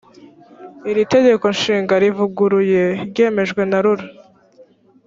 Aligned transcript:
iri 0.89 1.03
tegeko 1.13 1.45
nshinga 1.55 1.93
rivuguruye 2.03 2.83
ryemejwe 3.09 3.61
na 3.71 3.79
rura 3.83 4.05